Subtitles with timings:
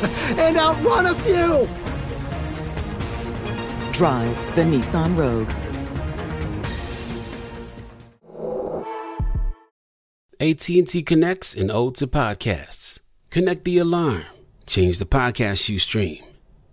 [0.00, 0.34] Whoa!
[0.38, 1.64] and outrun a few!
[3.92, 5.50] Drive the Nissan Rogue.
[10.40, 12.98] AT&T connects an ode to podcasts.
[13.28, 14.24] Connect the alarm.
[14.66, 16.24] Change the podcast you stream.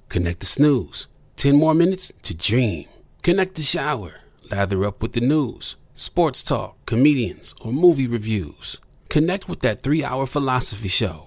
[0.08, 1.08] Connect the snooze.
[1.36, 2.86] 10 more minutes to dream.
[3.23, 4.22] Connect the shower.
[4.50, 8.80] Lather up with the news, sports talk, comedians, or movie reviews.
[9.09, 11.27] Connect with that three hour philosophy show.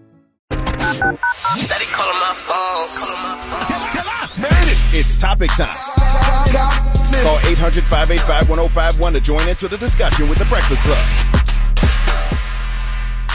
[0.93, 1.17] Phone.
[2.49, 2.87] Oh,
[4.93, 5.75] it's topic time.
[7.23, 10.97] Call 800 585 1051 to join into the discussion with the Breakfast Club.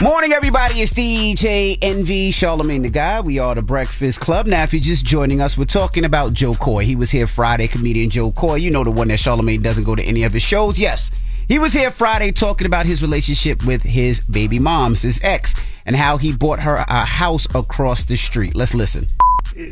[0.03, 0.83] Morning, everybody.
[0.83, 3.25] It's DJ Envy Charlemagne Tha God.
[3.25, 4.47] We are the Breakfast Club.
[4.47, 6.85] Now, if you're just joining us, we're talking about Jo Koy.
[6.85, 8.57] He was here Friday, comedian Jo Koy.
[8.57, 10.79] You know the one that Charlemagne doesn't go to any of his shows.
[10.79, 11.11] Yes,
[11.49, 15.55] he was here Friday talking about his relationship with his baby moms, his ex,
[15.87, 18.55] and how he bought her a house across the street.
[18.55, 19.07] Let's listen.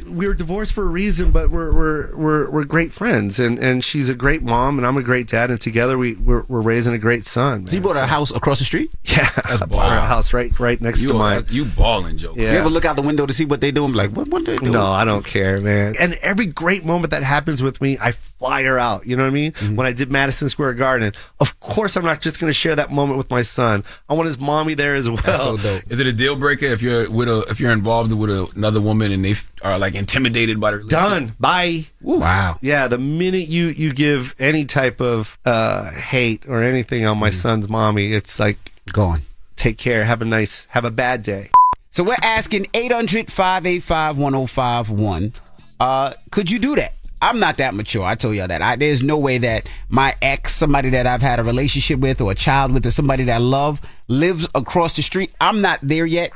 [0.08, 3.84] We were divorced for a reason, but we're we're we're, we're great friends, and, and
[3.84, 6.94] she's a great mom, and I'm a great dad, and together we we're, we're raising
[6.94, 7.66] a great son.
[7.66, 8.90] So you bought a house across the street?
[9.04, 11.46] Yeah, That's I a house right right next You to are- mine.
[11.50, 12.32] you balling, Joe.
[12.34, 12.52] Yeah.
[12.52, 13.92] You ever look out the window to see what they doing?
[13.92, 14.72] Like, what what they doing?
[14.72, 15.94] No, I don't care, man.
[16.00, 19.06] And every great moment that happens with me, I fly her out.
[19.06, 19.52] You know what I mean?
[19.52, 19.76] Mm-hmm.
[19.76, 22.90] When I did Madison Square Garden, of course I'm not just going to share that
[22.90, 23.84] moment with my son.
[24.08, 25.18] I want his mommy there as well.
[25.24, 25.82] That's so dope.
[25.88, 28.80] Is it a deal breaker if you're with a if you're involved with a, another
[28.80, 31.08] woman and they f- are like intimidated by the relationship?
[31.10, 31.32] Done.
[31.40, 31.86] Bye.
[32.02, 32.58] Wow.
[32.60, 37.30] Yeah, the minute you you give any type of uh, hate or anything on my
[37.30, 37.34] Mm-hmm.
[37.40, 38.58] son's mommy, it's like
[38.92, 39.22] Gone.
[39.56, 41.50] take care, have a nice, have a bad day.
[41.90, 45.32] So we're asking 800 585 1051.
[45.80, 46.92] Uh, could you do that?
[47.22, 48.04] I'm not that mature.
[48.04, 48.60] I told y'all that.
[48.60, 52.32] I, there's no way that my ex, somebody that I've had a relationship with or
[52.32, 55.32] a child with or somebody that I love lives across the street.
[55.40, 56.32] I'm not there yet.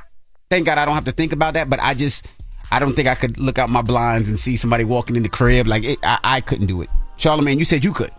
[0.48, 2.25] Thank God I don't have to think about that, but I just,
[2.70, 5.28] I don't think I could look out my blinds and see somebody walking in the
[5.28, 5.66] crib.
[5.66, 6.90] Like, it, I, I couldn't do it.
[7.16, 8.12] Charlemagne, you said you could.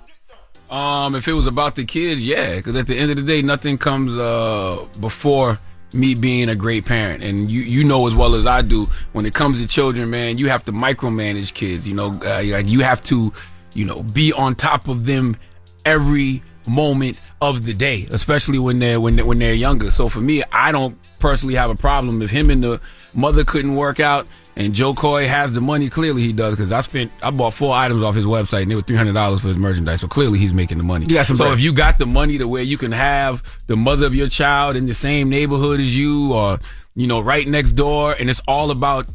[0.70, 3.42] Um, if it was about the kids, yeah, because at the end of the day,
[3.42, 5.58] nothing comes uh before
[5.94, 9.26] me being a great parent, and you you know as well as I do when
[9.26, 11.88] it comes to children, man, you have to micromanage kids.
[11.88, 13.34] You know, uh, like you have to,
[13.74, 15.38] you know, be on top of them
[15.86, 19.90] every moment of the day, especially when they're when they're, when they're younger.
[19.90, 22.82] So for me, I don't personally have a problem if him and the
[23.14, 25.90] mother couldn't work out and Jo Koy has the money.
[25.90, 28.76] Clearly he does because I spent I bought four items off his website and it
[28.76, 30.02] was three hundred dollars for his merchandise.
[30.02, 31.06] So clearly he's making the money.
[31.06, 31.54] You got some so bread.
[31.54, 34.76] if you got the money to where you can have the mother of your child
[34.76, 36.60] in the same neighborhood as you or
[36.96, 39.08] you know right next door and it's all about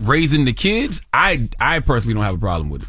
[0.00, 2.88] raising the kids, I I personally don't have a problem with it.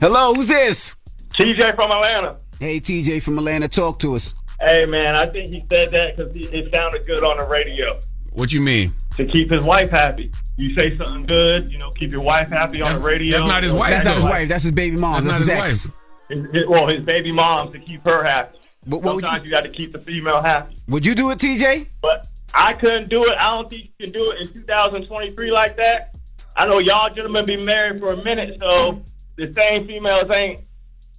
[0.00, 0.94] Hello, who's this?
[1.34, 2.36] TJ from Atlanta.
[2.58, 4.34] Hey, TJ from Atlanta, talk to us.
[4.60, 7.98] Hey man, I think he said that because it sounded good on the radio
[8.32, 8.94] What you mean?
[9.16, 10.32] To keep his wife happy.
[10.56, 13.38] You say something good, you know, keep your wife happy on the radio.
[13.38, 14.48] that's not his wife, That's not his wife.
[14.48, 15.24] That's his baby mom.
[15.24, 15.96] That's That's, not his his ex.
[16.28, 18.58] His, his- well, his baby mom to keep her happy.
[18.86, 20.76] But what would Sometimes you, you got to keep the female happy.
[20.88, 21.86] would you do it, TJ?
[22.00, 23.36] But I couldn't do it.
[23.38, 26.14] I don't think you can do it in 2023 like that.
[26.56, 29.02] I know y'all gentlemen be married for a minute, so
[29.36, 30.64] the same females ain't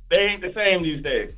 [0.09, 1.33] they ain't the same these days.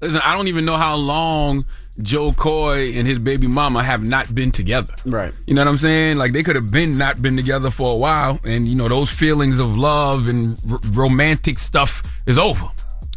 [0.00, 1.64] Listen, I don't even know how long
[2.02, 4.94] Jo Koy and his baby mama have not been together.
[5.04, 5.32] Right.
[5.46, 6.16] You know what I'm saying?
[6.18, 9.10] Like they could have been not been together for a while, and you know those
[9.10, 12.66] feelings of love and r- romantic stuff is over,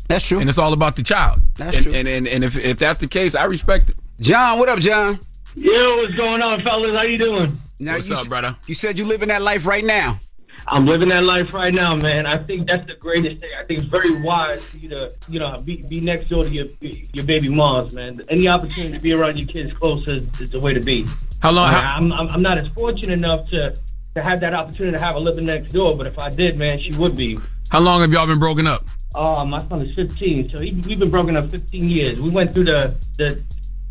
[0.07, 0.39] That's true.
[0.39, 1.41] and it's all about the child.
[1.57, 1.93] That's and, true.
[1.93, 3.95] And and, and if if that's the case, I respect it.
[4.19, 5.19] John, what up, John?
[5.55, 6.93] Yo, what's going on, fellas?
[6.95, 7.59] How you doing?
[7.79, 8.55] Now, What's you, up, s- brother?
[8.65, 10.19] You said you living that life right now.
[10.67, 12.25] I'm living that life right now, man.
[12.25, 13.49] I think that's the greatest thing.
[13.59, 16.49] I think it's very wise for you to, you know, be, be next door to
[16.49, 18.21] your your baby moms, man.
[18.29, 21.05] Any opportunity to be around your kids closer is, is the way to be.
[21.41, 21.65] How long?
[21.65, 23.77] I, How, I'm, I'm I'm not as fortunate enough to
[24.15, 26.79] to have that opportunity to have a living next door, but if I did, man,
[26.79, 27.39] she would be.
[27.69, 28.85] how long have y'all been broken up?
[29.15, 32.21] Oh, my son is 15, so he, we've been broken up 15 years.
[32.21, 33.43] We went through the the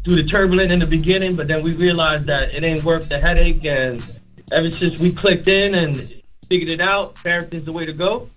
[0.04, 3.18] through the turbulent in the beginning, but then we realized that it ain't worth the
[3.18, 3.64] headache.
[3.64, 4.02] And
[4.52, 6.21] ever since we clicked in and
[6.52, 8.28] figured it out, parenting's the way to go.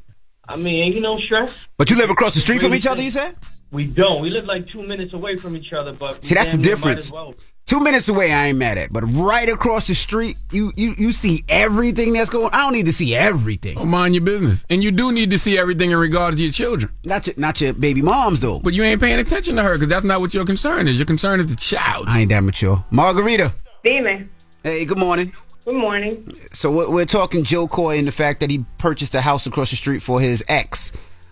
[0.47, 1.53] I mean, ain't you no stress?
[1.77, 3.35] But you live across the street from each other, you said?
[3.71, 4.21] We don't.
[4.21, 6.75] We live like two minutes away from each other, but See, that's the damn near
[6.75, 7.12] might difference.
[7.12, 7.35] well.
[7.65, 11.12] Two minutes away, I ain't mad at, but right across the street, you you you
[11.12, 12.51] see everything that's going.
[12.53, 13.75] I don't need to see everything.
[13.75, 16.51] Don't mind your business, and you do need to see everything in regards to your
[16.51, 16.94] children.
[17.03, 18.59] Not your not your baby moms though.
[18.59, 20.97] But you ain't paying attention to her because that's not what your concern is.
[21.00, 22.06] Your concern is the child.
[22.07, 22.85] I ain't that mature.
[22.91, 23.51] Margarita.
[23.83, 24.29] Demon.
[24.63, 25.33] Hey, good morning.
[25.65, 26.31] Good morning.
[26.53, 29.71] So we're, we're talking Jo Koy and the fact that he purchased a house across
[29.71, 30.91] the street for his ex.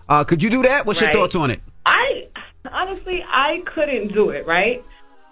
[0.09, 0.85] Uh, could you do that?
[0.87, 1.13] What's Right.
[1.13, 1.61] your thoughts on it?
[1.85, 2.23] I
[2.71, 4.83] honestly I couldn't do it, right?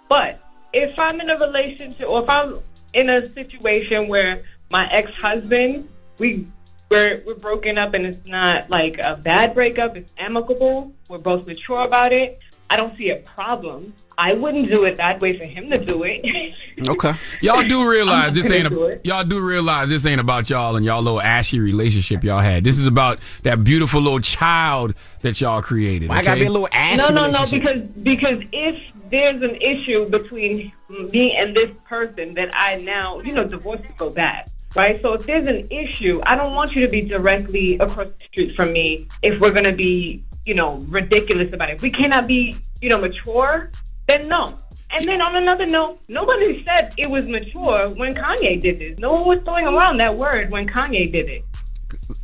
[0.08, 0.40] But
[0.72, 2.58] if I'm in a relationship or if I'm
[2.94, 5.88] in a situation where my ex husband
[6.18, 6.46] we
[6.88, 11.46] we're we're broken up and it's not like a bad breakup, it's amicable, we're both
[11.46, 12.38] mature about it.
[12.72, 13.92] I don't see a problem.
[14.16, 16.54] I wouldn't do it that way for him to do it.
[16.88, 17.12] Okay.
[17.42, 19.02] Y'all do realize this ain't a, it.
[19.04, 22.64] y'all do realize this ain't about y'all and y'all little ashy relationship y'all had.
[22.64, 26.10] This is about that beautiful little child that y'all created.
[26.10, 26.96] I gotta be a little ashy.
[26.96, 28.74] no, no, no, because because if
[29.10, 33.96] there's an issue between me and this person that I now, you know, divorce would
[33.98, 35.00] go bad, right?
[35.00, 38.56] So if there's an issue, I don't want you to be directly across the street
[38.56, 41.76] from me if we're gonna be, you know, ridiculous about it.
[41.76, 43.70] If we cannot be, you know, mature,
[44.06, 44.58] then no.
[44.90, 48.98] And then on another note, nobody said it was mature when Kanye did this.
[48.98, 51.44] No one was throwing around that word when Kanye did it.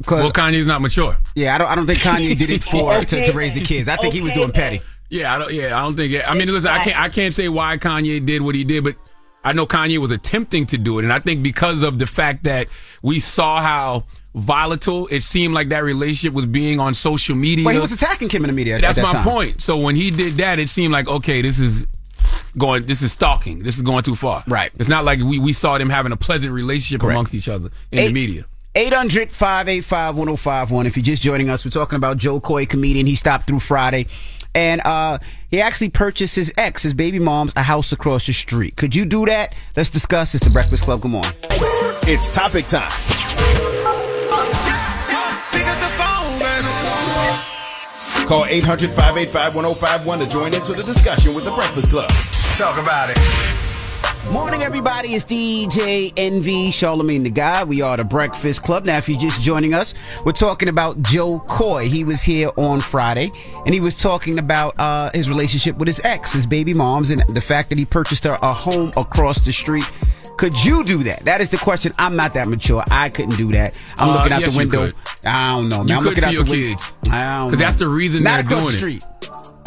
[0.08, 1.16] Well, Kanye's not mature.
[1.34, 1.68] yeah, I don't.
[1.68, 3.88] I don't think Kanye did it for to, to raise the kids.
[3.88, 4.80] I think he was doing petty.
[5.10, 5.52] Yeah, I don't.
[5.52, 6.22] Yeah, I don't think.
[6.26, 7.00] I mean, listen, I can't.
[7.00, 8.96] I can't say why Kanye did what he did, but
[9.44, 12.44] I know Kanye was attempting to do it, and I think because of the fact
[12.44, 12.68] that
[13.02, 14.04] we saw how
[14.38, 17.64] volatile it seemed like that relationship was being on social media.
[17.64, 18.80] But he was attacking Kim in the media.
[18.80, 19.24] That's at my time.
[19.24, 19.60] point.
[19.62, 21.86] So when he did that, it seemed like okay, this is
[22.56, 22.86] going.
[22.86, 23.62] This is stalking.
[23.62, 24.44] This is going too far.
[24.46, 24.70] Right.
[24.78, 27.14] It's not like we we saw them having a pleasant relationship Correct.
[27.14, 28.44] amongst each other in Eight- the media.
[28.74, 30.86] 800 585 1051.
[30.86, 33.06] If you're just joining us, we're talking about Jo Koy, comedian.
[33.06, 34.06] He stopped through Friday.
[34.54, 35.18] And uh,
[35.50, 38.76] he actually purchased his ex, his baby mom's, a house across the street.
[38.76, 39.54] Could you do that?
[39.76, 40.34] Let's discuss.
[40.34, 41.02] It's the Breakfast Club.
[41.02, 41.24] Come on.
[42.06, 42.90] It's topic time.
[48.28, 52.10] Call 800 585 1051 to join into the discussion with the Breakfast Club.
[52.58, 53.16] Talk about it.
[54.30, 55.14] Morning, everybody.
[55.14, 57.68] It's DJ Envy, Charlemagne Tha God.
[57.70, 58.84] We are the Breakfast Club.
[58.84, 59.94] Now, if you're just joining us,
[60.26, 61.88] we're talking about Jo Koy.
[61.88, 63.32] He was here on Friday,
[63.64, 67.22] and he was talking about uh, his relationship with his ex, his baby moms, and
[67.34, 69.90] the fact that he purchased her a home across the street.
[70.38, 71.20] Could you do that?
[71.20, 71.92] That is the question.
[71.98, 72.82] I'm not that mature.
[72.90, 73.78] I couldn't do that.
[73.98, 74.92] I'm Uh, looking out yes, the window.
[75.26, 75.88] I don't know, man.
[75.88, 76.98] You I'm could looking for out your the kids.
[77.10, 77.46] I don't know.
[77.50, 78.76] Because that's the reason not they're doing the it.
[78.78, 79.04] street.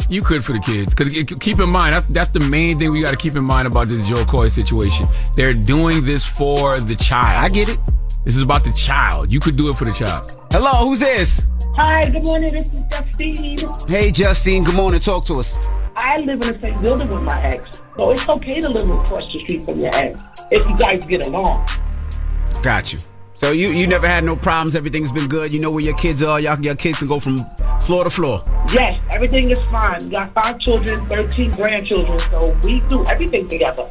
[0.08, 0.94] You could for the kids.
[0.94, 3.66] Because keep in mind, that's, that's the main thing we got to keep in mind
[3.68, 5.06] about this Jo Koy situation.
[5.36, 7.44] They're doing this for the child.
[7.44, 7.78] I get it.
[8.24, 9.30] This is about the child.
[9.30, 10.36] You could do it for the child.
[10.52, 11.42] Hello, who's this?
[11.76, 12.50] Hi, good morning.
[12.52, 13.58] This is Justine.
[13.88, 14.64] Hey, Justine.
[14.64, 15.00] Good morning.
[15.00, 15.58] Talk to us.
[15.96, 19.30] I live in the same building with my ex, so it's okay to live across
[19.32, 20.18] the street from your ex
[20.50, 21.66] if you guys get along.
[22.62, 22.98] Got you.
[23.34, 24.76] So you you never had no problems.
[24.76, 25.52] Everything's been good.
[25.52, 26.38] You know where your kids are.
[26.38, 27.38] Y'all, your kids can go from
[27.80, 28.44] floor to floor.
[28.72, 30.04] Yes, everything is fine.
[30.04, 33.90] We got five children, thirteen grandchildren, so we do everything together.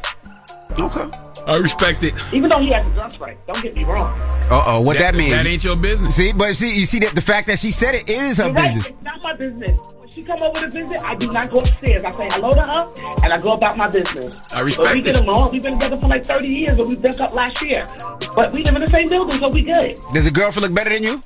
[0.78, 1.10] Okay.
[1.46, 2.14] I respect it.
[2.32, 4.16] Even though he has a gunfight, don't get me wrong.
[4.50, 5.30] Uh oh, what that, That- mean?
[5.30, 6.14] that ain't your business.
[6.16, 8.54] See, but see, you see that the fact that she said it is her You're
[8.54, 8.86] right, business.
[8.88, 9.76] It's not my business.
[9.98, 12.04] When she come over to visit, I do not go upstairs.
[12.04, 12.92] I say hello to her,
[13.24, 14.36] and I go about my business.
[14.52, 15.04] I But respect we it.
[15.04, 15.50] get along.
[15.52, 17.86] We've been together for like 30 years, but we broke up last year.
[18.36, 19.98] But we live in the same building, so we good.
[20.12, 21.20] Does the girlfriend look better than you?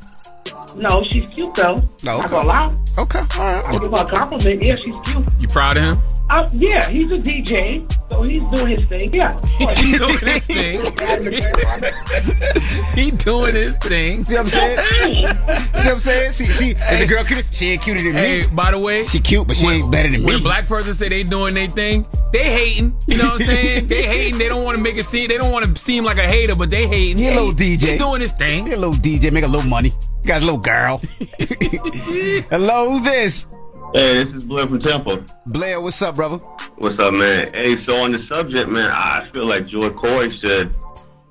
[0.77, 1.77] No, she's cute though.
[2.05, 2.29] No, Not okay.
[2.31, 2.77] gonna lie.
[2.99, 3.65] Okay, all right.
[3.67, 4.63] I give her a compliment.
[4.63, 5.25] Yeah, she's cute.
[5.41, 5.97] You proud of him?
[6.29, 7.87] Uh, yeah, he's a DJ,
[8.17, 9.15] so he's doing his thing.
[9.15, 9.79] Yeah, of course.
[9.79, 10.81] He doing his thing.
[12.95, 14.25] he doing his thing.
[14.25, 14.79] See what I'm saying?
[15.07, 16.33] See what I'm saying?
[16.33, 17.47] See, she, and the girl cute.
[17.53, 18.47] She ain't cuter than Hey, me.
[18.55, 20.41] by the way, She cute, but she ain't better than when me.
[20.41, 22.97] a black person say they doing their thing, they hating.
[23.07, 23.87] You know what I'm saying?
[23.89, 24.39] they hating.
[24.39, 25.29] They don't want to make it seem.
[25.29, 27.19] They don't want to seem like a hater, but they hating.
[27.19, 27.93] He a little DJ.
[27.93, 28.67] He doing his thing.
[28.67, 29.93] He a little DJ, make a little money.
[30.23, 30.99] You got a little girl.
[32.51, 33.47] Hello, who's this?
[33.95, 35.25] Hey, this is Blair from Temple.
[35.47, 36.41] Blair, what's up, brother?
[36.79, 37.47] What's up, man?
[37.55, 40.75] Hey, so on the subject, man, I feel like Joy Corey should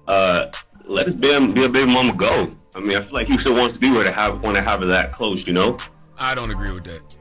[0.07, 0.47] uh,
[0.85, 2.51] let his baby, be a baby mama go.
[2.75, 4.63] I mean, I feel like he still wants to be with her, have want to
[4.63, 5.77] have her that close, you know?
[6.17, 7.17] I don't agree with that.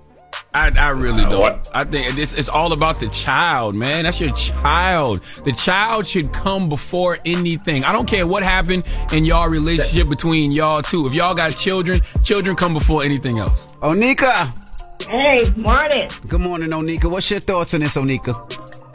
[0.55, 1.41] I, I really Uh, don't.
[1.41, 1.71] what?
[1.75, 4.05] I think this it's all about the child, man.
[4.05, 5.21] That's your child.
[5.45, 7.85] The child should come before anything.
[7.85, 11.07] I don't care what happened in y'all relationship between y'all two.
[11.09, 13.67] If y'all got children, children come before anything else.
[13.83, 14.61] Onika.
[15.09, 16.09] Hey, morning.
[16.29, 17.11] Good morning, Onika.
[17.11, 18.35] What's your thoughts on this, Onika?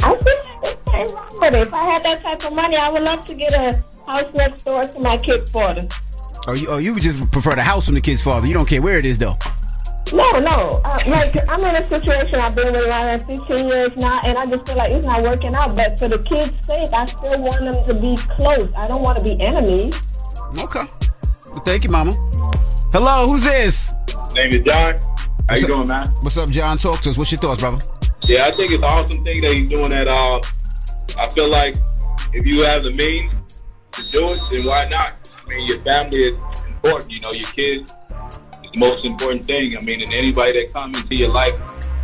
[0.03, 1.67] I think there's nothing wrong with it.
[1.67, 3.73] If I had that type of money, I would love to get a
[4.07, 5.87] house next door to my kid's father.
[6.47, 8.47] Oh, you, oh, you would just prefer the house from the kid's father.
[8.47, 9.37] You don't care where it is, though.
[10.11, 10.81] No, no.
[10.83, 14.47] Uh, like I'm in a situation I've been with around 15 years now, and I
[14.47, 15.75] just feel like it's not working out.
[15.75, 18.67] But for the kids' sake, I still want them to be close.
[18.75, 19.93] I don't want to be enemies.
[20.59, 20.85] Okay.
[21.51, 22.13] Well, thank you, Mama.
[22.91, 23.91] Hello, who's this?
[24.33, 24.95] Name is John.
[25.47, 25.77] How What's you up?
[25.79, 26.07] doing, man?
[26.21, 26.77] What's up, John?
[26.77, 27.17] Talk to us.
[27.17, 27.83] What's your thoughts, brother?
[28.23, 30.07] Yeah, I think it's an awesome thing that he's doing that.
[30.07, 30.39] Uh,
[31.19, 31.75] I feel like
[32.33, 33.31] if you have the means
[33.93, 35.31] to do it, then why not?
[35.43, 37.11] I mean, your family is important.
[37.11, 39.75] You know, your kids is the most important thing.
[39.77, 41.55] I mean, and anybody that comes into your life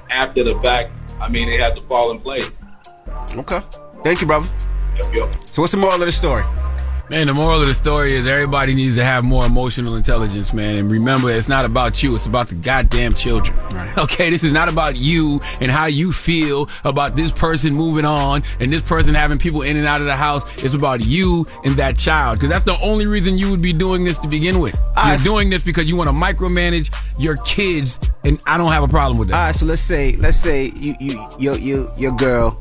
[0.10, 2.50] after the fact, I mean, they have to fall in place.
[3.36, 3.62] Okay.
[4.04, 4.48] Thank you, brother.
[4.98, 5.30] Yep, yep.
[5.50, 6.44] So, what's the moral of the story?
[7.08, 10.76] Man, the moral of the story is everybody needs to have more emotional intelligence, man.
[10.76, 13.56] And remember, it's not about you, it's about the goddamn children.
[13.98, 18.44] Okay, this is not about you and how you feel about this person moving on
[18.60, 20.44] and this person having people in and out of the house.
[20.64, 22.38] It's about you and that child.
[22.38, 24.78] Because that's the only reason you would be doing this to begin with.
[25.06, 28.88] You're doing this because you want to micromanage your kids, and I don't have a
[28.88, 29.36] problem with that.
[29.36, 32.60] All right, so let's say let's say you you your your your girl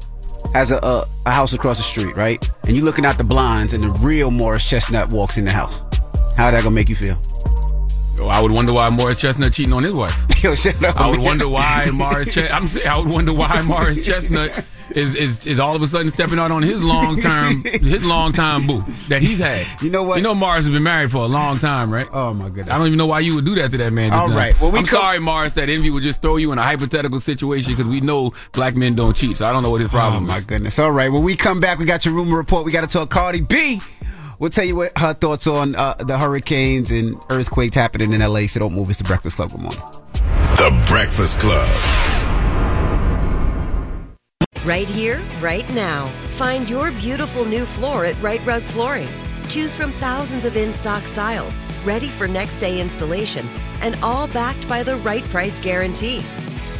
[0.54, 2.48] has a, a a house across the street, right?
[2.66, 5.80] And you're looking out the blinds, and the real Morris Chestnut walks in the house.
[6.36, 7.18] How that gonna make you feel?
[8.22, 10.14] I would wonder why Morris Chestnut cheating on his wife.
[10.42, 10.96] Yo, shut up.
[11.00, 12.32] I would wonder why Morris.
[12.34, 15.88] Ch- I'm saying I would wonder why Morris Chestnut is, is is all of a
[15.88, 19.66] sudden stepping out on his long term his long time boo that he's had.
[19.82, 20.16] You know what?
[20.16, 22.06] You know Morris has been married for a long time, right?
[22.12, 22.70] Oh my goodness.
[22.74, 24.12] I don't even know why you would do that to that man.
[24.12, 24.58] All right.
[24.60, 25.54] Well, we I'm come- sorry, Morris.
[25.54, 28.94] That envy would just throw you in a hypothetical situation because we know black men
[28.94, 29.38] don't cheat.
[29.38, 30.44] So I don't know what his problem Oh my is.
[30.44, 30.78] goodness.
[30.78, 31.10] All right.
[31.10, 32.64] When we come back, we got your rumor report.
[32.64, 33.80] We got to talk Cardi B.
[34.38, 38.46] We'll tell you what her thoughts on uh, the hurricanes and earthquakes happening in LA.
[38.46, 38.90] So don't move.
[38.90, 39.50] It's the Breakfast Club.
[39.50, 39.80] Good morning.
[40.56, 41.68] The Breakfast Club.
[44.64, 46.06] Right here, right now.
[46.38, 49.08] Find your beautiful new floor at Rite Rug Flooring.
[49.48, 53.46] Choose from thousands of in stock styles, ready for next day installation,
[53.82, 56.22] and all backed by the right price guarantee.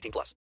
[0.00, 0.34] 18 plus.